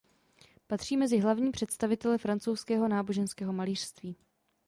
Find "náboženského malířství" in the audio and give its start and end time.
2.87-4.15